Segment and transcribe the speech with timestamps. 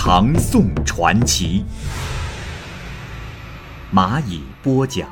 [0.00, 1.64] 唐宋传奇》，
[3.92, 5.10] 蚂蚁播讲。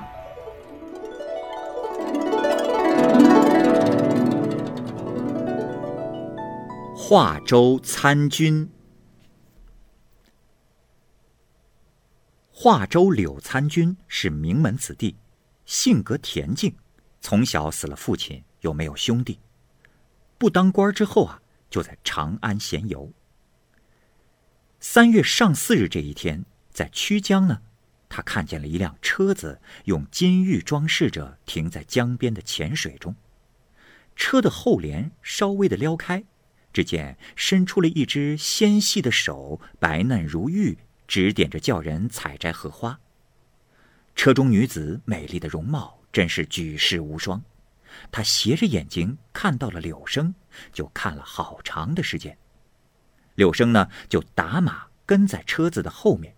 [6.97, 8.71] 华州参军。
[12.53, 15.17] 华州柳参军是名门子弟，
[15.65, 16.73] 性格恬静，
[17.21, 19.41] 从小死了父亲，又没有兄弟。
[20.39, 23.13] 不当官之后啊，就在长安闲游。
[24.89, 27.61] 三月上巳日这一天，在曲江呢，
[28.09, 33.15] 他看见了一辆车子，用金玉装饰着停在江边的浅水中。
[34.15, 36.23] 车的后帘稍微的撩开。
[36.73, 40.79] 只见伸出了一只纤细的手，白嫩如玉，
[41.09, 43.01] 指点着叫人采摘荷花。
[44.15, 47.43] 车中女子美丽的容貌真是举世无双。
[48.13, 50.33] 他斜着眼睛看到了柳生，
[50.73, 52.39] 就看了好长的时间。
[53.37, 56.35] 柳生呢，就打马跟在车子的后面。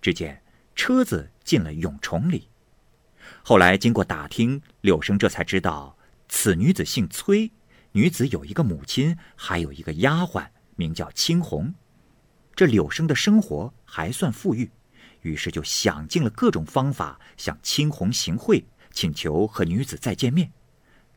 [0.00, 0.42] 只见
[0.74, 2.48] 车子进了蛹虫里。
[3.42, 5.96] 后来经过打听，柳生这才知道，
[6.28, 7.50] 此女子姓崔。
[7.92, 11.74] 女子有一个母亲，还有一个丫鬟，名叫青红。
[12.54, 14.70] 这柳生的生活还算富裕，
[15.22, 20.52] 于是就想尽了各种方法向青红行贿，请求和女子再见面。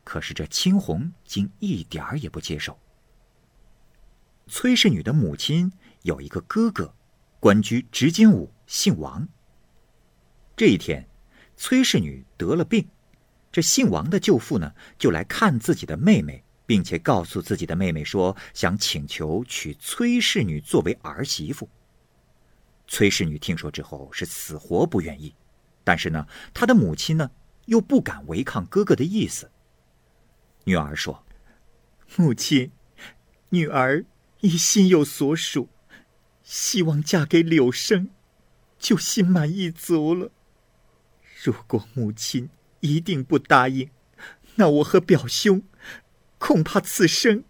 [0.02, 2.76] 可是这青红竟一点儿也不接受。
[4.50, 6.92] 崔氏女的母亲有一个哥哥，
[7.38, 9.28] 官居执金吾，姓王。
[10.56, 11.08] 这一天，
[11.56, 12.84] 崔氏女得了病，
[13.52, 16.44] 这姓王的舅父呢，就来看自己的妹妹。
[16.66, 21.68] 并且告诉自己的妹妹说，想请求娶崔氏女作为儿媳妇。
[22.86, 25.34] 崔氏女听说之后是死活不愿意，
[25.82, 26.24] 但是呢，
[26.54, 27.28] 她的母亲呢
[27.66, 29.50] 又不敢违抗哥哥的意思。
[30.62, 31.24] 女儿说
[32.14, 32.70] ：“母亲，
[33.48, 34.04] 女儿
[34.40, 35.68] 已心有所属，
[36.42, 38.10] 希望嫁给柳生，
[38.78, 40.30] 就心满意足了。
[41.42, 43.90] 如果母亲一定不答应，
[44.56, 45.62] 那我和表兄。”
[46.40, 47.44] 恐怕此生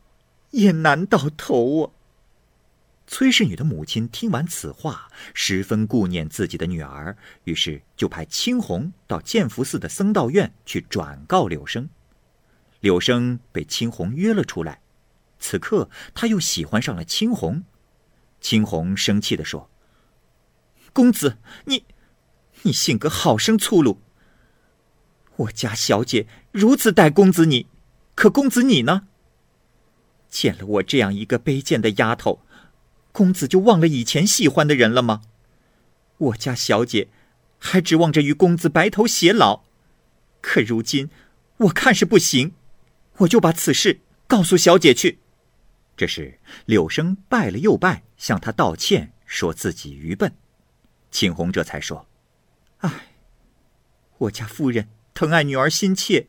[0.51, 1.93] 也难到头啊！
[3.07, 11.89] 崔氏女的母亲听完此话，十分顾念自己的女儿，于是就派青红到建福寺的僧道院去转告柳生。
[12.81, 14.81] 柳生被青红约了出来，
[15.41, 17.65] 此刻他又喜欢上了青红。
[18.41, 19.69] 青红生气地说
[20.93, 21.85] ：“公子，你，
[22.63, 24.01] 你性格好生粗鲁。
[25.37, 27.67] 我家小姐如此待公子你。”
[28.15, 29.09] 可公子你呢？
[30.29, 32.43] 见了我这样一个卑贱的丫头，
[33.13, 35.23] 公子就忘了以前喜欢的人了吗？
[36.19, 37.09] 我家小姐
[37.59, 39.63] 还指望着与公子白头偕老，
[40.43, 41.09] 可如今
[41.59, 42.53] 我看是不行，
[43.19, 45.19] 我就把此事告诉小姐去。
[46.01, 50.35] 这时柳生拜了又拜，向他道歉，说自己愚笨。
[51.11, 52.09] 青红这才说
[52.81, 53.09] ：“唉，
[54.17, 56.29] 我家夫人疼爱女儿心切。”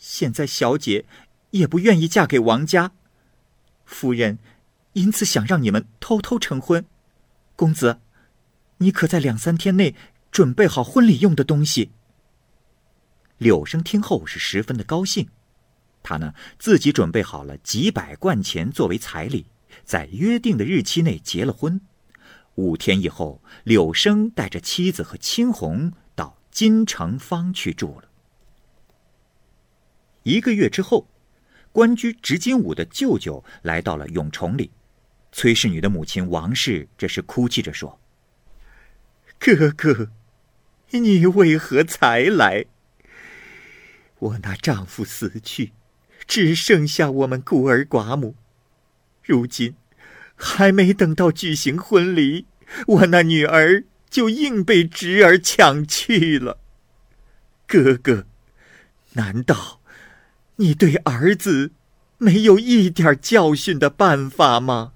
[0.00, 1.04] 现在小姐
[1.50, 2.92] 也不愿意嫁给王家，
[3.84, 4.38] 夫人
[4.94, 6.82] 因此想让你们偷偷成婚。
[7.54, 8.00] 公子，
[8.78, 9.94] 你可在两三天内
[10.30, 11.90] 准备好婚礼用的东西。
[13.36, 15.28] 柳生听后是十分的高兴，
[16.06, 19.46] 他呢自己准备好了几百贯钱作为彩礼，
[19.84, 21.80] 在约定的日期内结了婚。
[22.54, 28.08] 五天以后，柳生带着妻子和青红到金城坊去住了。
[30.22, 31.08] 一个月之后，
[31.72, 34.70] 官居执金吾的舅舅来到了永崇里。
[35.32, 37.98] 崔氏女的母亲王氏这时哭泣着说
[39.40, 40.12] ：“哥哥，
[40.90, 42.66] 你为何才来？
[44.18, 45.72] 我那丈夫死去，
[46.26, 48.34] 只剩下我们孤儿寡母。
[49.22, 49.74] 如今
[50.34, 52.46] 还没等到举行婚礼，
[52.86, 56.58] 我那女儿就硬被侄儿抢去了。
[57.66, 58.26] 哥哥，
[59.12, 59.80] 难道？”
[60.58, 61.72] 你对儿子
[62.16, 64.94] 没有一点教训的办法吗？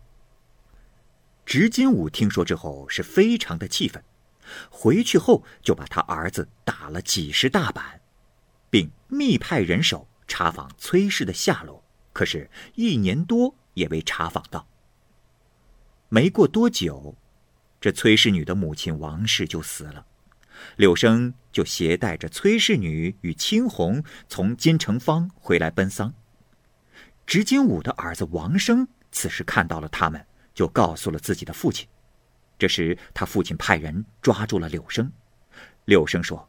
[1.45, 4.03] 执金吾听说之后是非常的气愤，
[4.71, 8.01] 回去后就把他儿子打了几十大板，
[8.71, 11.83] 并密派人手查访崔氏的下落，
[12.13, 14.69] 可是，一年多也未查访到。
[16.09, 17.17] 没过多久，
[17.81, 20.07] 这崔氏女的母亲王氏就死了。
[20.77, 26.15] 柳生就携带着崔氏女与青红从金城坊回来奔丧。
[27.27, 30.25] 执金武的儿子王生此时看到了他们，
[30.55, 31.89] 就告诉了自己的父亲。
[32.57, 35.11] 这时他父亲派人抓住了柳生。
[35.87, 36.49] 柳生说：“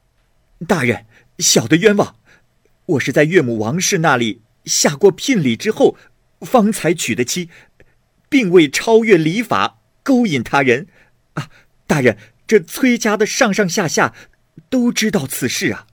[0.67, 1.07] 大人，
[1.39, 2.15] 小的冤枉，
[2.91, 5.95] 我是在岳母王氏那里下过聘礼之后，
[6.41, 7.49] 方才娶的妻，
[8.27, 10.87] 并未超越礼法，勾引他人。
[11.33, 11.49] 啊，
[11.87, 12.17] 大人。”
[12.51, 14.13] 这崔家的上上下下
[14.69, 15.87] 都知道此事啊。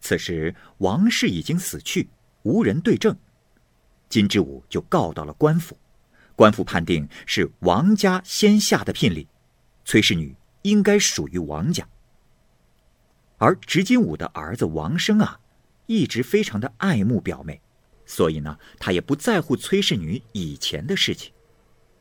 [0.00, 2.08] 此时王氏已经死去，
[2.44, 3.14] 无人对证，
[4.08, 5.76] 金之武就告到了官府，
[6.34, 9.28] 官府判定是王家先下的聘礼，
[9.84, 11.86] 崔氏女应该属于王家。
[13.36, 15.40] 而执金武的儿子王生啊，
[15.90, 17.60] 一直非常的爱慕表妹，
[18.06, 21.32] 所以呢，他也不在乎崔氏女以前的事情。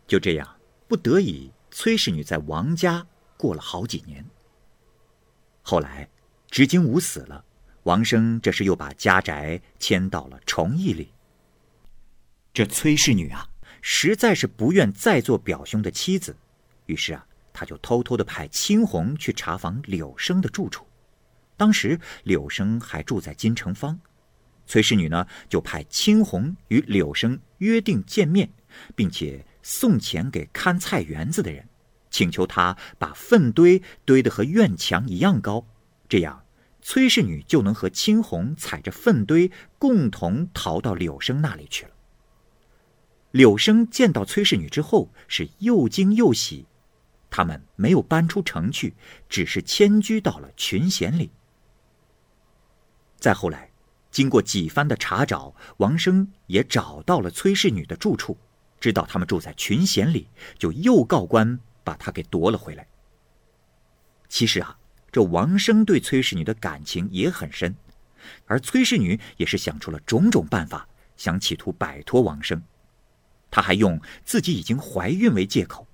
[0.05, 0.47] 就这样，
[0.87, 3.03] 不得已，崔氏女在王家。
[3.35, 4.23] 过了好几年，
[5.63, 6.07] 后来，
[6.51, 7.43] 执金吾死了，
[7.83, 11.11] 王生这是又把家宅迁到了崇义里。
[12.53, 13.49] 这崔氏女啊，
[13.81, 16.37] 实在是不愿再做表兄的妻子，
[16.85, 20.85] 于是啊，他就偷偷的派青红去查访柳生的住处。
[21.59, 23.99] 当时柳生还住在金城坊，
[24.65, 28.49] 崔氏女呢就派青红与柳生约定见面，
[28.95, 31.67] 并且送钱给看菜园子的人。
[32.09, 35.67] 请求他把粪堆堆得和院墙一样高，
[36.07, 36.45] 这样
[36.81, 41.91] 崔氏女就能和青红踩着粪堆共同逃到柳生那里去了。
[43.31, 46.65] 柳生见到崔氏女之后是又惊又喜，
[47.29, 48.93] 他们没有搬出城去，
[49.27, 51.29] 只是迁居到了群贤里。
[53.19, 53.69] 再后来，
[54.09, 58.37] 经过几番的查找，王生也找到了崔氏女的住处，
[58.79, 60.27] 知道他们住在群贤里，
[60.57, 61.59] 就又告官。
[61.81, 62.85] 把她给夺了回来。
[64.27, 64.77] 其实啊，
[65.11, 67.75] 这王生对崔氏女的感情也很深，
[68.45, 70.87] 而崔氏女也是想出了种种办法，
[71.17, 72.61] 想企图摆脱王生。
[73.49, 75.87] 他还用自己已经怀孕为借口，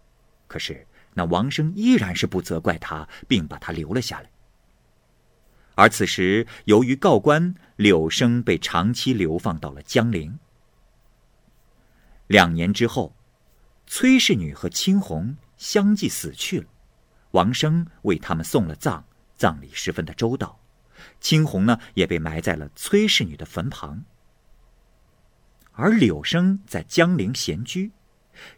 [0.48, 4.30] 可是那王生依然是不责怪他，并把他留了下来。
[5.76, 10.40] 而此时，由于告官，柳生被长期流放到了江陵。
[12.28, 13.16] 两年之后，
[13.86, 15.38] 崔氏女和青红。
[15.58, 16.68] 相继死去了，
[17.32, 19.06] 王生为他们送了葬，
[19.38, 20.60] 葬礼十分的周到。
[21.22, 24.04] 青红呢，也被埋在了崔氏女的坟旁。
[25.72, 27.94] 而柳生在江陵闲居，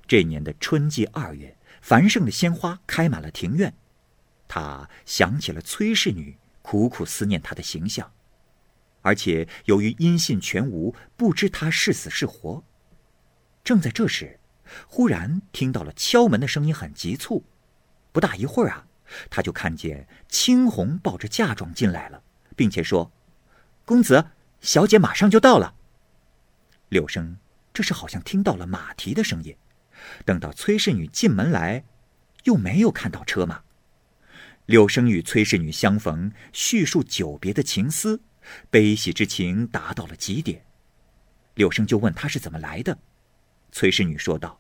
[0.08, 3.76] 这年的春季二月，繁盛的鲜花开满了庭院。
[4.48, 6.36] 他想起了崔氏女，
[6.70, 8.12] 苦苦思念她的形象，
[9.02, 12.62] 而且由于音信全无，不知她是死是活。
[13.64, 14.42] 正在这时。
[14.86, 17.46] 忽然听到了敲门的声音，很急促。
[18.12, 18.86] 不大一会儿啊，
[19.30, 22.22] 他就看见青红抱着嫁妆进来了，
[22.54, 23.10] 并且说
[23.88, 25.74] ：“公子，小姐马上就到了。”
[26.92, 27.38] 柳生
[27.72, 29.56] 这时好像听到了马蹄的声音。
[30.26, 31.86] 等到崔氏女进门来，
[32.44, 33.64] 又没有看到车马。
[34.68, 38.22] 柳生与崔氏女相逢，叙述久别的情思，
[38.70, 40.66] 悲喜之情达到了极点。
[41.56, 43.00] 柳生就问他是怎么来的。
[43.72, 44.60] 崔氏女说道：“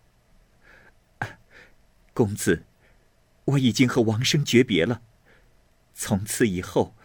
[2.13, 2.65] 公子，
[3.43, 5.01] 我已经和王生诀别了，
[5.93, 6.95] 从此以后，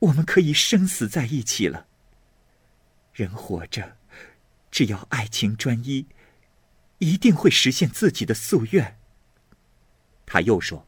[0.00, 1.86] 我们可以生死在一起了。
[3.14, 3.96] 人活着，
[4.70, 6.06] 只要爱情专一，
[6.98, 8.98] 一定会实现自己的夙愿。”
[10.26, 10.86] 他又说：“，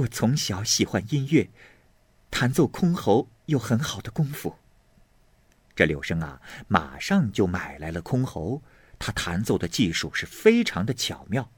[0.00, 1.50] 我从小喜欢音乐，
[2.30, 4.56] 弹奏箜篌有很好的功夫。”
[5.74, 8.60] 这柳生啊，马上就买来了箜篌，
[8.98, 11.50] 他弹奏的技术是非常的巧妙。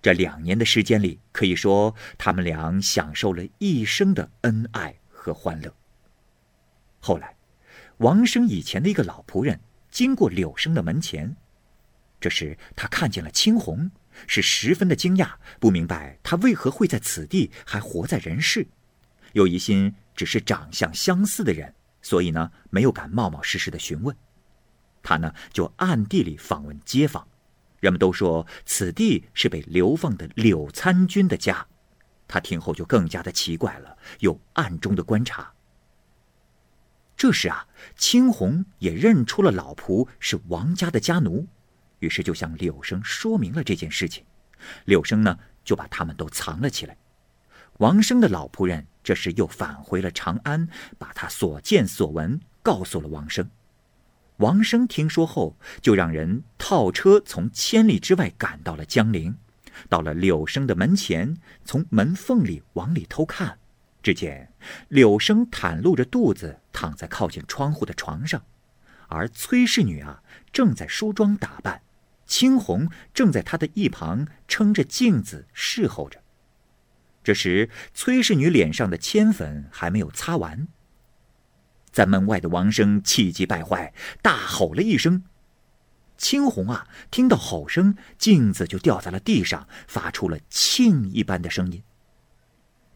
[0.00, 5.74] 这两年的时间里，可以说他们俩享受了一生的恩爱和欢乐。
[7.00, 7.34] 后来，
[7.98, 9.58] 王生以前的一个老仆人
[9.90, 11.34] 经过柳生的门前，
[12.20, 13.90] 这时他看见了青红，
[14.26, 18.66] 是十分的惊讶，不明白他为何会在此地还活在人世，
[19.32, 21.74] 又疑心只是长相相似的人。
[22.02, 24.14] 所以呢，没有敢冒冒失失的询问，
[25.02, 27.26] 他呢就暗地里访问街坊，
[27.80, 31.66] 人们都说此地是被流放的柳参军的家，
[32.28, 35.50] 他听后就更加的奇怪了，又暗中的观察。
[37.16, 37.66] 这时啊，
[37.96, 41.46] 青红也认出了老仆是王家的家奴，
[41.98, 44.24] 于是就向柳生说明了这件事情，
[44.84, 46.96] 柳生呢就把他们都藏了起来。
[47.78, 53.50] 王生的老仆人这时又返回了长安，把他所见所闻告诉了王生。
[54.38, 59.36] 王生听说后，就让人套车从千里之外赶到了江陵，
[59.88, 63.58] 到了柳生的门前，从门缝里往里偷看，
[64.02, 64.52] 只见
[64.88, 68.42] 柳生袒露着肚子躺在靠近窗户的床上，
[69.14, 71.82] 而崔氏女啊正在梳妆打扮，
[72.26, 76.22] 青红正在她的一旁撑着镜子侍候着。
[77.22, 80.68] 这时，崔氏女脸上的铅粉还没有擦完。
[81.90, 85.24] 在门外的王生气急败坏，大吼了一声。
[86.18, 91.82] 青红啊，听到吼声，镜子就掉在了地上，发出了磬一般的声音。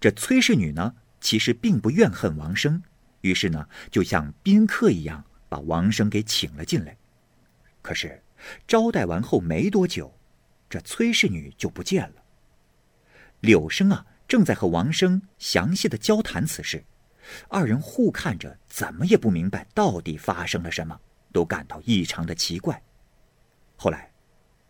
[0.01, 2.83] 这崔氏女呢，其实并不怨恨王生，
[3.23, 6.97] 于是呢，就像宾客一样把王生给请了进来。
[7.83, 8.23] 可是，
[8.67, 10.13] 招待完后没多久，
[10.69, 12.23] 这崔氏女就不见了。
[13.41, 16.85] 柳生啊，正在和王生详细的交谈此事，
[17.49, 21.01] 二人互看着，怎么也不明白到底发生了什么，
[21.33, 22.83] 都感到异常的奇怪。
[23.77, 24.11] 后来，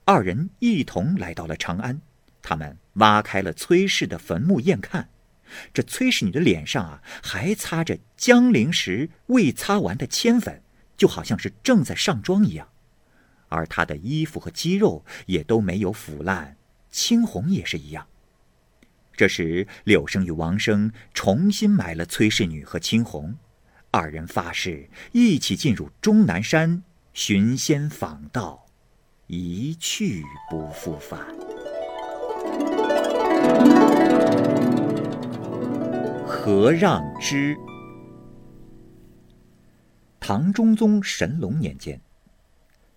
[0.05, 2.01] 二人一同来到了长安。
[2.41, 5.09] 他们挖开了崔氏的坟墓验看，
[5.73, 10.63] 这崔氏女的脸上啊，还擦着江陵时未擦完的铅粉，
[10.99, 12.69] 就好像是正在上妆一样。
[13.49, 16.59] 而她的衣服和肌肉也都没有腐烂，
[16.91, 18.07] 青红也是一样。
[19.17, 23.35] 这时，柳生与王生重新埋了崔氏女和青红，
[23.91, 26.83] 二人发誓一起进入终南山
[27.15, 28.67] 寻仙访道。
[29.27, 31.21] 一去不复返。
[36.27, 37.57] 何让之？
[40.21, 42.01] 唐中宗神龙年间，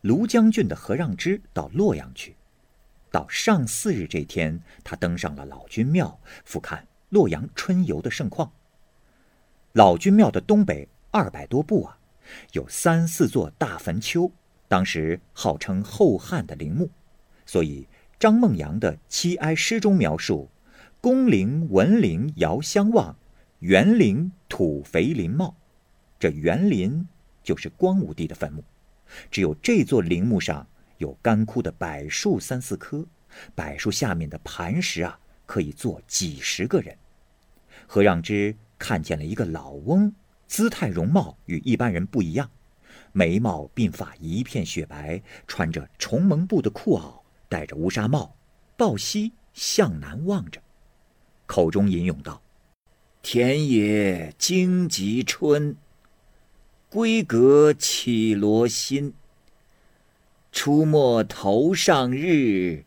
[0.02, 2.36] 卢将军的何让之到洛阳去。
[3.10, 8.52] 到上巳日这天，他登上了老君庙，俯瞰洛阳春游的盛况。
[9.74, 11.98] 老君庙的东北二百多步啊，
[12.54, 14.32] 有三四座大坟丘。
[14.68, 16.90] 当时号称后汉的陵墓，
[17.46, 17.88] 所以
[18.18, 20.50] 张梦阳的七哀诗中描述
[21.00, 23.18] ：“宫陵文陵遥相望，
[23.60, 25.56] 园林土肥林茂。”
[26.18, 27.08] 这园林
[27.44, 28.64] 就是光武帝的坟墓，
[29.30, 30.66] 只有这座陵墓上
[30.98, 33.06] 有干枯的柏树三四棵，
[33.56, 36.98] 柏树下面的磐石啊，可以坐几十个人。
[37.88, 40.14] 何让之看见了一个老翁，
[40.48, 42.50] 姿态容貌与一般人不一样。
[43.14, 48.36] 眉毛鬓发一片雪白，穿着重蒙布的裤袄，戴着乌纱帽，
[48.78, 50.62] 抱膝向南望着，
[51.46, 52.42] 口中吟咏道
[53.22, 55.76] ：“田野荆棘春，
[56.92, 59.14] 闺阁绮罗新。
[60.52, 62.84] 出没头上日，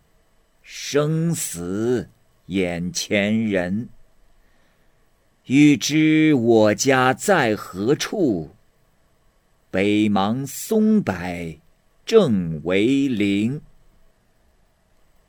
[0.62, 2.10] 生死
[2.46, 3.88] 眼前人。
[5.46, 8.50] 欲知我家在何处？”
[9.72, 11.14] 北邙松柏
[12.06, 13.60] 正为陵。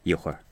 [0.03, 0.44] 一会儿，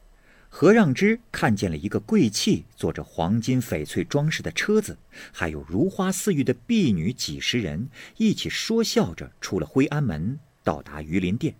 [0.55, 4.95] 何让之看见了一个贵气、坐着黄金翡翠装饰的车子，
[5.31, 11.55] 还有如花似玉的婢女几十人，一起说笑着出了徽安门，到达榆林殿。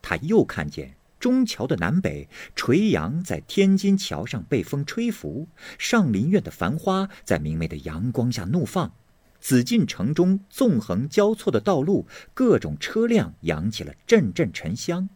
[0.00, 8.94] 他又看见中桥的南北垂杨在天津桥上被风吹拂，上林苑的繁花在明媚的阳光下怒放。
[9.40, 15.08] 紫禁城中纵横交错的道路，各种车辆扬起了阵阵沉香。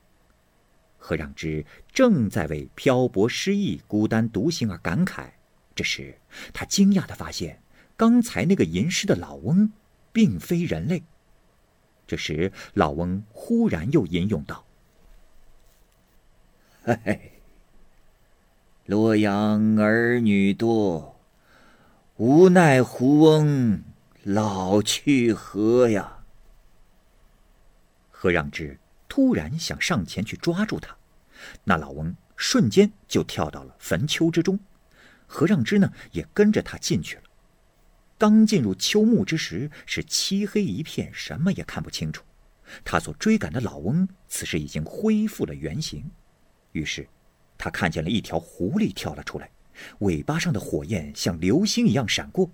[0.99, 5.31] 何让之正在为漂泊失意、孤单独行而感慨，
[5.75, 6.19] 这时
[6.53, 7.63] 他惊讶地发现，
[7.97, 9.73] 刚才那个吟诗的老翁，
[10.13, 11.03] 并非人类。
[12.07, 14.65] 这时，老翁忽然又吟咏道
[16.83, 17.33] ：“嘿，
[18.87, 21.21] 洛阳儿女多，
[22.17, 23.83] 无奈胡翁。”
[24.25, 26.19] 老去何呀？
[28.11, 28.79] 何让之
[29.09, 30.97] 突然想上前去抓住他，
[31.65, 34.59] 那老翁瞬间就跳到了坟丘之中，
[35.27, 37.23] 何让之呢也跟着他进去了。
[38.19, 42.25] 刚进入丘墓之时，是漆黑一片，什么也看不清楚。
[42.85, 46.11] 他所追赶的老翁此时已经恢复了原形，
[46.73, 47.09] 于是
[47.57, 49.51] 他看见了一条狐狸跳了出来，
[50.01, 52.51] 尾巴上的火焰像流星一样闪过。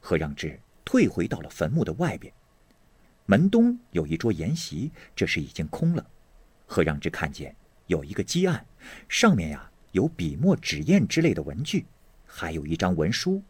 [0.00, 0.60] 何让之。
[0.88, 2.32] 退回到了坟墓的外边，
[3.26, 6.06] 门东有一桌筵席，这时已经空了。
[6.64, 7.54] 何让之看见
[7.86, 8.64] 有一个鸡案，
[9.08, 11.84] 上面呀有笔墨纸砚之类的文具，
[12.24, 13.42] 还有一张文书，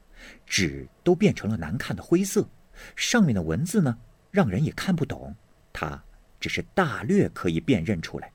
[0.47, 2.49] 纸都变成了难看的灰色，
[2.95, 3.99] 上面的文字呢
[4.31, 5.35] 让人也看不懂，
[5.73, 6.03] 他
[6.41, 8.33] 只是大略可以辨认出来。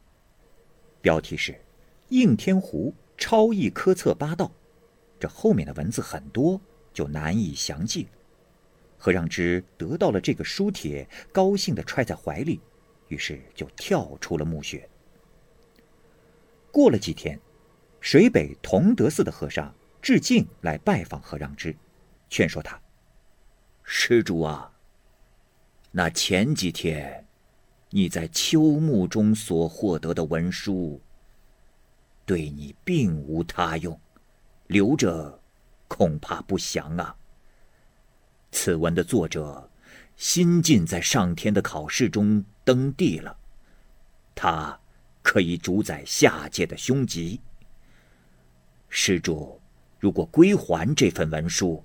[1.01, 1.59] 标题是
[2.09, 4.51] “应天湖超异科测八道”，
[5.19, 6.61] 这后面的文字很多，
[6.93, 8.09] 就难以详记了。
[9.03, 12.61] 何让之得到了这个书帖，高兴地揣在怀里，
[13.07, 14.87] 于是就跳出了墓穴。
[16.71, 17.39] 过了几天，
[17.99, 21.75] 水北同德寺的和尚智敬来拜访何让之，
[22.29, 22.79] 劝说他
[23.83, 24.71] ：“施主啊，
[25.89, 27.25] 那前几天
[27.89, 31.01] 你在秋墓中所获得的文书，
[32.23, 33.99] 对你并无他用，
[34.67, 35.41] 留着
[35.87, 37.15] 恐怕不祥啊。
[38.51, 39.69] 此文的作者
[40.17, 43.35] 新晋在上天的考试中登第了，
[44.35, 44.79] 他
[45.23, 47.39] 可以主宰下界的凶吉。”
[48.89, 49.59] 施主，
[49.99, 51.83] 如果归还这份文书，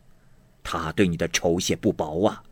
[0.63, 2.43] 他对你的酬谢不薄啊。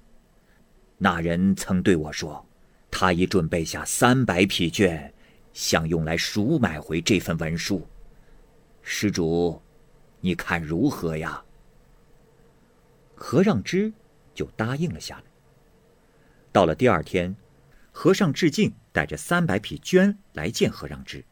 [0.97, 2.47] 那人曾对我说，
[2.91, 5.11] 他已准备下三百匹绢，
[5.53, 7.85] 想用来赎买回这份文书。
[8.81, 9.61] 施主，
[10.21, 11.43] 你看如何呀？
[13.17, 13.93] 何让之
[14.35, 15.25] 就答应了下来。
[16.53, 17.35] 到了第二天，
[17.93, 21.25] 和尚智敬带着三百匹绢来见何让之，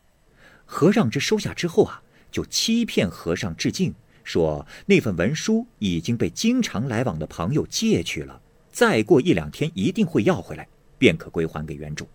[0.65, 2.03] 何让之收下之后啊。
[2.31, 3.95] 就欺骗和尚致敬，
[4.25, 8.41] 说那份文书已经被经常来往的朋友借去了，
[8.71, 10.67] 再过一两天一定会要回来，
[10.97, 12.09] 便可归还给原主。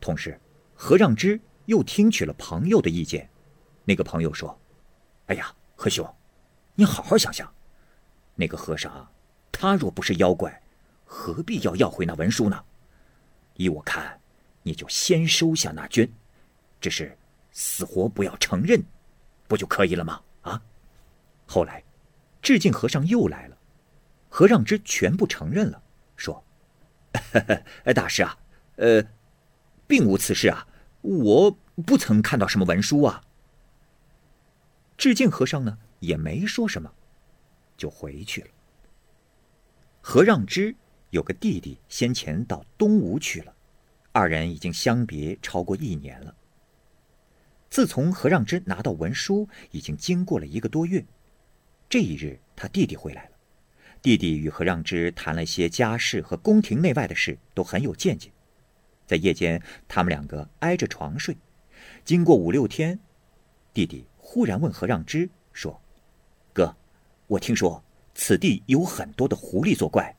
[0.00, 0.40] 同时，
[0.74, 3.28] 何让之又听取了朋友的意见，
[3.84, 4.58] 那个朋友说
[5.28, 6.10] ：“哎呀，何兄，
[6.74, 7.52] 你好好想想，
[8.34, 9.11] 那个和尚，啊
[9.62, 10.60] 他若不是妖怪，
[11.04, 12.64] 何必要要回那文书呢？
[13.54, 14.18] 依我看，
[14.64, 16.10] 你就先收下那绢，
[16.80, 17.16] 只是
[17.52, 18.82] 死活不要承认。”
[19.46, 20.20] 不就可以了吗？
[20.40, 20.60] 啊！
[21.46, 21.80] 后来，
[22.42, 23.56] 致敬和尚又来了，
[24.28, 25.80] 何让之全部承认了，
[26.16, 26.42] 说：
[27.94, 28.36] “大师啊，
[28.74, 29.00] 呃，
[29.86, 30.66] 并无此事啊，
[31.02, 33.22] 我不曾看到什么文书啊。”
[34.98, 36.92] 致敬和尚呢也没说什么，
[37.76, 38.48] 就回去了。
[40.04, 40.74] 何让之
[41.10, 43.54] 有个弟弟，先前到东吴去了，
[44.10, 46.34] 二人已经相别超过一年了。
[47.70, 51.04] 自从何让之拿到文书，已经经过了一个多月。
[51.88, 53.30] 这一日，他弟弟回来了。
[54.02, 58.32] 弟弟与何让之谈了些家事和宫廷内外的事，都很有见解。
[59.06, 61.36] 在夜间，他们两个挨着床睡。
[62.04, 62.98] 经过五六天，
[63.72, 65.80] 弟弟忽然问何让之说
[66.52, 66.76] ：“哥，
[67.28, 67.84] 我听说
[68.14, 70.14] 此地有很多的狐狸作怪，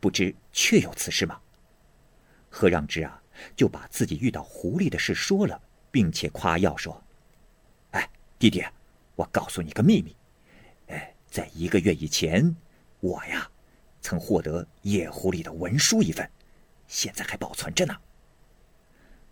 [0.00, 1.40] 不知确有此事吗？”
[2.50, 3.22] 何让之啊，
[3.56, 5.60] 就把自己遇到狐狸的事说了。
[5.92, 7.04] 并且夸耀说
[7.92, 8.64] ：“哎，弟弟，
[9.14, 10.16] 我告诉你个秘密，
[10.86, 12.56] 哎，在一个月以前，
[13.00, 13.46] 我呀，
[14.00, 16.26] 曾获得野狐狸的文书一份，
[16.88, 17.94] 现在还保存着呢。”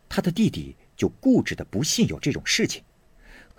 [0.06, 2.84] 他的弟弟就固执的不信有这种事情，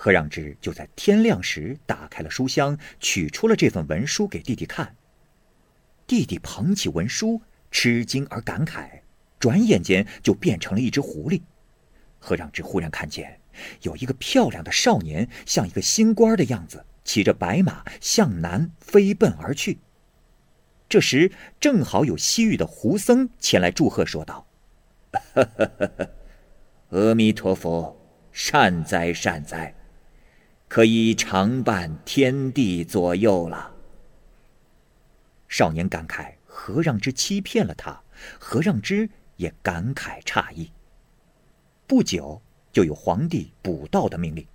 [0.03, 4.95] 何让之就在天亮时打开了书箱，取出了这份文书给弟弟看。
[6.07, 9.01] 弟弟捧起文书，吃惊而感慨，
[9.37, 11.43] 转眼间就变成了一只狐狸。
[12.17, 13.39] 何让之忽然看见，
[13.83, 19.77] 有一个漂亮的少年，像一个新官的样子，骑着白马向南飞奔而去。
[20.89, 24.47] 这时正好有西域的胡僧前来祝贺，说道
[26.89, 27.95] ：“阿弥陀佛，
[28.31, 29.75] 善哉善哉，
[30.73, 33.75] 可以常伴天地左右了。”
[35.49, 38.01] 少年感慨何让之欺骗了他，
[38.39, 40.71] 何让之也感慨诧异。
[41.85, 44.47] 不久，就有皇帝捕盗的命令。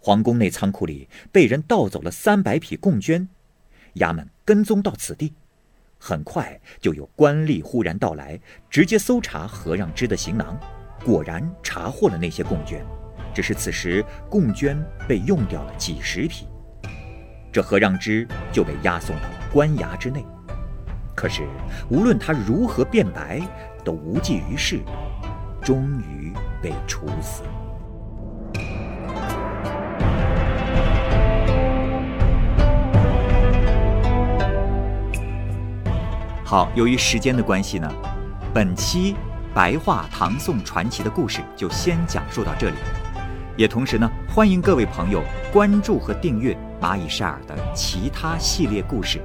[0.00, 3.28] 皇宫内仓库里被人盗走了三百匹贡绢，
[3.94, 5.32] 衙门跟踪到此地，
[5.96, 10.58] 很快就有官吏忽然到来，直接搜查何让之的行囊，
[11.04, 12.82] 果然查获了那些贡绢，
[13.34, 14.76] 只是此时贡绢
[15.08, 16.46] 被用掉了几十匹，
[17.52, 20.24] 这何让之就被押送到官衙之内。
[21.14, 21.42] 可是
[21.90, 23.40] 无论他如何辩白，
[23.84, 24.80] 都无济于事。
[25.62, 27.42] 终于被处死。
[36.44, 37.90] 好，由于时间的关系呢，
[38.52, 39.16] 本期
[39.54, 42.76] 白话唐宋传奇的故事就先讲述到这里。
[43.56, 49.20] 也同时呢，欢迎各位朋友关注和订阅蚂蚁晒尔的其他系列故事。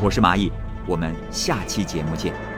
[0.00, 0.50] 我是蚂蚁，
[0.86, 2.53] 我们下期节目见。